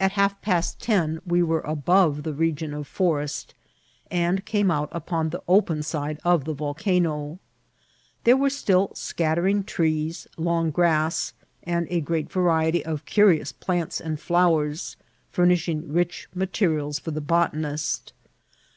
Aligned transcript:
At 0.00 0.10
half 0.18 0.40
past 0.42 0.80
ten 0.80 1.20
we 1.24 1.40
were 1.40 1.60
above 1.60 2.24
the 2.24 2.32
region 2.34 2.74
of 2.74 2.88
forest, 2.88 3.54
and 4.10 4.44
came 4.44 4.72
out 4.72 4.88
upon 4.90 5.30
the 5.30 5.40
open 5.46 5.84
side 5.84 6.18
of 6.24 6.44
the 6.46 6.52
volcano. 6.52 7.38
There 8.24 8.36
were 8.36 8.50
still 8.50 8.90
scattering 8.96 9.62
trees, 9.62 10.26
long 10.36 10.72
grass, 10.72 11.32
and 11.62 11.86
a 11.90 12.00
great 12.00 12.28
variety 12.28 12.84
of 12.84 13.06
cu« 13.06 13.22
rious 13.26 13.54
plants 13.56 14.00
and 14.00 14.18
flowers, 14.18 14.96
furnishing 15.30 15.92
rich 15.92 16.26
materials 16.34 16.98
for 16.98 17.12
the 17.12 17.20
botanist. 17.20 18.12